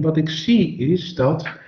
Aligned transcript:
wat 0.00 0.16
ik 0.16 0.28
zie 0.28 0.76
is 0.76 1.14
dat 1.14 1.58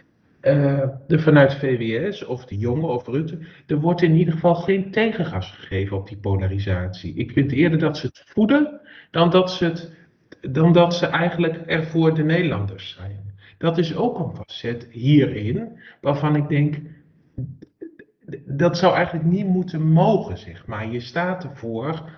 uh, 0.42 0.80
er 1.08 1.20
vanuit 1.20 1.54
VWS 1.54 2.24
of 2.24 2.44
de 2.44 2.58
jongen 2.58 2.88
of 2.88 3.06
Rutte, 3.06 3.38
er 3.66 3.80
wordt 3.80 4.02
in 4.02 4.14
ieder 4.14 4.34
geval 4.34 4.54
geen 4.54 4.90
tegengas 4.90 5.50
gegeven 5.50 5.96
op 5.96 6.08
die 6.08 6.18
polarisatie. 6.18 7.14
Ik 7.14 7.32
vind 7.32 7.52
eerder 7.52 7.78
dat 7.78 7.96
ze 7.98 8.06
het 8.06 8.22
voeden 8.26 8.80
dan 9.10 9.30
dat 9.30 9.50
ze, 9.50 9.64
het, 9.64 9.92
dan 10.40 10.72
dat 10.72 10.94
ze 10.94 11.06
eigenlijk 11.06 11.62
er 11.66 11.84
voor 11.84 12.14
de 12.14 12.22
Nederlanders 12.22 12.94
zijn. 12.98 13.34
Dat 13.58 13.78
is 13.78 13.96
ook 13.96 14.18
een 14.18 14.36
facet 14.36 14.88
hierin 14.90 15.78
waarvan 16.00 16.36
ik 16.36 16.48
denk, 16.48 16.80
dat 18.44 18.78
zou 18.78 18.94
eigenlijk 18.94 19.26
niet 19.26 19.46
moeten 19.46 19.82
mogen, 19.82 20.38
zeg 20.38 20.66
maar. 20.66 20.90
Je 20.90 21.00
staat 21.00 21.44
ervoor 21.44 22.10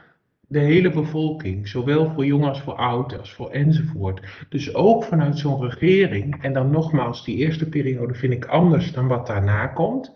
de 0.53 0.59
hele 0.59 0.91
bevolking, 0.91 1.69
zowel 1.69 2.11
voor 2.11 2.25
jong 2.25 2.45
als 2.45 2.61
voor 2.61 2.75
oud, 2.75 3.19
als 3.19 3.33
voor 3.33 3.51
enzovoort. 3.51 4.21
Dus 4.49 4.75
ook 4.75 5.05
vanuit 5.05 5.39
zo'n 5.39 5.69
regering, 5.69 6.43
en 6.43 6.53
dan 6.53 6.71
nogmaals, 6.71 7.25
die 7.25 7.37
eerste 7.37 7.69
periode 7.69 8.15
vind 8.15 8.33
ik 8.33 8.45
anders 8.45 8.93
dan 8.93 9.09
wat 9.09 9.27
daarna 9.27 9.67
komt. 9.67 10.15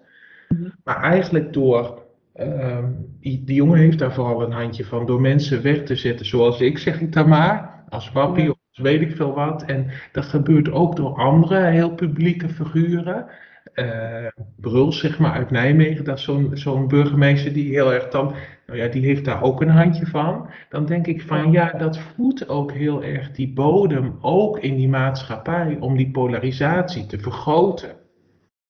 Mhm. 0.49 0.69
Maar 0.85 1.03
eigenlijk 1.03 1.53
door, 1.53 2.03
uh, 2.37 2.85
die, 3.21 3.45
die, 3.45 3.57
jongen 3.57 3.79
heeft 3.79 3.99
daar 3.99 4.13
vooral 4.13 4.43
een 4.43 4.53
handje 4.53 4.85
van, 4.85 5.07
door 5.07 5.21
mensen 5.21 5.63
weg 5.63 5.83
te 5.83 5.97
zetten, 5.97 6.27
zoals 6.27 6.61
ik 6.61 6.79
zeg 6.79 7.01
ik 7.01 7.13
dan 7.13 7.29
maar, 7.29 7.85
als 7.89 8.11
papi 8.11 8.49
of 8.49 8.57
weet 8.77 9.01
ik 9.01 9.17
veel 9.17 9.35
wat. 9.35 9.63
En 9.63 9.91
dat 10.13 10.25
gebeurt 10.25 10.71
ook 10.71 10.97
door 10.97 11.15
andere 11.15 11.65
heel 11.65 11.95
publieke 11.95 12.49
figuren 12.49 13.27
uh, 13.75 14.27
Bruls, 14.57 14.99
zeg 14.99 15.19
maar, 15.19 15.33
uit 15.33 15.51
Nijmegen, 15.51 16.05
dat 16.05 16.19
is 16.19 16.25
zo'n 16.25 16.51
zo'n 16.53 16.89
burgemeester 16.89 17.53
die 17.53 17.71
heel 17.71 17.93
erg 17.93 18.09
dan, 18.09 18.35
nou 18.67 18.79
ja, 18.79 18.89
die 18.89 19.05
heeft 19.05 19.25
daar 19.25 19.43
ook 19.43 19.61
een 19.61 19.69
handje 19.69 20.07
van. 20.07 20.51
Dan 20.69 20.87
denk 20.87 21.07
ik 21.07 21.23
van 21.23 21.53
ja, 21.53 21.73
dat 21.73 21.99
voedt 21.99 22.49
ook 22.49 22.73
heel 22.73 23.03
erg 23.03 23.31
die 23.31 23.53
bodem, 23.53 24.19
ook 24.21 24.59
in 24.59 24.77
die 24.77 24.89
maatschappij, 24.89 25.77
om 25.81 25.97
die 25.97 26.11
polarisatie 26.11 27.07
te 27.07 27.19
vergroten. 27.19 27.97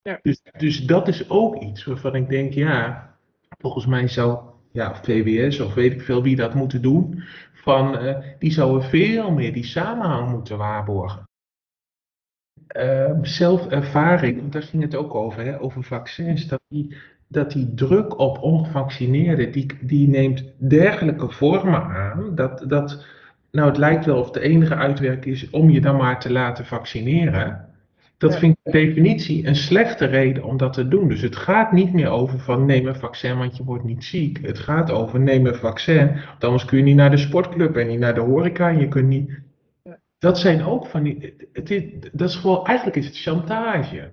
Ja. 0.03 0.19
Dus, 0.23 0.43
dus 0.57 0.87
dat 0.87 1.09
is 1.09 1.31
ook 1.31 1.57
iets 1.57 1.85
waarvan 1.85 2.15
ik 2.15 2.29
denk, 2.29 2.53
ja, 2.53 3.11
volgens 3.59 3.87
mij 3.87 4.09
zou 4.09 4.39
ja, 4.77 4.95
VWS 4.95 5.61
of 5.61 5.75
weet 5.75 5.93
ik 5.93 6.03
veel 6.03 6.23
wie 6.23 6.37
dat 6.37 6.55
moeten 6.55 6.83
doen, 6.83 7.23
van, 7.53 8.05
uh, 8.05 8.17
die 8.39 8.53
zouden 8.53 8.83
veel 8.83 9.31
meer 9.31 9.53
die 9.53 9.65
samenhang 9.65 10.31
moeten 10.31 10.59
waarborgen. 10.59 11.25
Uh, 12.77 13.19
zelfervaring, 13.23 14.41
want 14.41 14.53
daar 14.53 14.63
ging 14.63 14.83
het 14.83 14.95
ook 14.95 15.15
over, 15.15 15.45
hè, 15.45 15.61
over 15.61 15.83
vaccins, 15.83 16.47
dat 16.47 16.61
die, 16.69 16.97
dat 17.27 17.51
die 17.51 17.75
druk 17.75 18.19
op 18.19 18.39
ongevaccineerden, 18.39 19.53
die, 19.53 19.67
die 19.81 20.09
neemt 20.09 20.45
dergelijke 20.57 21.31
vormen 21.31 21.83
aan, 21.83 22.35
dat, 22.35 22.65
dat, 22.69 23.07
nou 23.51 23.69
het 23.69 23.79
lijkt 23.79 24.05
wel 24.05 24.19
of 24.19 24.31
de 24.31 24.41
enige 24.41 24.75
uitwerking 24.75 25.35
is 25.35 25.51
om 25.51 25.71
je 25.71 25.81
dan 25.81 25.97
maar 25.97 26.21
te 26.21 26.33
laten 26.33 26.67
vaccineren. 26.67 27.75
Dat 28.19 28.39
vind 28.39 28.57
ik 28.57 28.73
per 28.73 28.73
definitie 28.73 29.47
een 29.47 29.57
slechte 29.57 30.05
reden 30.05 30.45
om 30.45 30.57
dat 30.57 30.73
te 30.73 30.89
doen. 30.89 31.09
Dus 31.09 31.21
het 31.21 31.37
gaat 31.37 31.73
niet 31.73 31.93
meer 31.93 32.09
over 32.09 32.39
van 32.39 32.67
neem 32.67 32.87
een 32.87 32.97
vaccin, 32.97 33.39
want 33.39 33.57
je 33.57 33.65
wordt 33.65 33.85
niet 33.85 34.05
ziek. 34.05 34.39
Het 34.43 34.59
gaat 34.59 34.91
over 34.91 35.21
neem 35.21 35.47
een 35.47 35.55
vaccin, 35.55 36.07
want 36.07 36.45
anders 36.45 36.65
kun 36.65 36.79
je 36.79 36.85
niet 36.85 36.97
naar 36.97 37.11
de 37.11 37.17
sportclub 37.17 37.77
en 37.77 37.87
niet 37.87 37.99
naar 37.99 38.15
de 38.15 38.21
horeca. 38.21 38.69
En 38.69 38.79
je 38.79 38.89
kunt 38.89 39.09
niet 39.09 39.45
dat 40.19 40.39
zijn 40.39 40.65
ook 40.65 40.87
van 40.87 41.03
die. 41.03 41.37
Het 41.53 41.71
is, 41.71 41.83
dat 42.13 42.29
is 42.29 42.35
gewoon, 42.37 42.67
eigenlijk 42.67 42.97
is 42.97 43.07
het 43.07 43.19
chantage. 43.19 44.13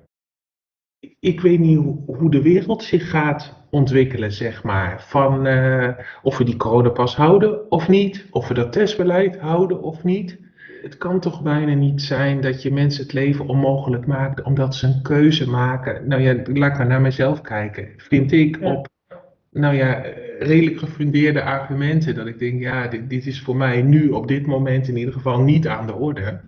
Ik 1.20 1.42
weet 1.42 1.60
niet 1.60 1.78
hoe, 1.78 2.04
hoe 2.06 2.32
de 2.32 2.42
wereld 2.42 2.84
zich 2.84 3.10
gaat 3.10 3.66
ontwikkelen, 3.70 4.32
zeg 4.32 4.64
maar. 4.64 5.04
Van 5.04 5.46
uh, 5.46 5.90
of 6.22 6.38
we 6.38 6.44
die 6.44 6.56
coronapas 6.56 7.16
houden 7.16 7.72
of 7.72 7.88
niet. 7.88 8.28
Of 8.32 8.48
we 8.48 8.54
dat 8.54 8.72
testbeleid 8.72 9.40
houden 9.40 9.82
of 9.82 10.04
niet. 10.04 10.40
Het 10.84 10.98
kan 10.98 11.20
toch 11.20 11.42
bijna 11.42 11.74
niet 11.74 12.02
zijn 12.02 12.42
dat 12.42 12.62
je 12.62 12.72
mensen 12.72 13.04
het 13.04 13.14
leven 13.14 13.48
onmogelijk 13.48 14.06
maakt 14.06 14.42
omdat 14.42 14.76
ze 14.76 14.88
een 14.88 15.02
keuze 15.02 15.50
maken. 15.50 16.08
Nou 16.08 16.22
ja, 16.22 16.36
laat 16.54 16.78
maar 16.78 16.88
naar 16.88 17.02
mezelf 17.02 17.42
kijken. 17.42 17.88
Vind 17.98 18.32
ik 18.32 18.58
op 18.62 18.88
nou 19.52 19.76
ja, 19.76 20.04
redelijk 20.40 20.78
gefundeerde 20.78 21.44
argumenten. 21.44 22.16
Dat 22.16 22.28
ik 22.28 22.40
denk, 22.40 22.62
ja, 22.62 22.88
dit, 22.88 23.10
dit, 23.10 23.26
is 23.26 23.42
voor 23.42 23.56
mij 23.56 23.82
nu 23.82 24.10
op 24.10 24.28
dit 24.28 24.46
moment 24.46 24.88
in 24.88 24.98
ieder 24.98 25.14
geval 25.14 25.42
niet 25.42 25.68
aan 25.68 25.88
de 25.88 25.94
orde. 25.94 26.42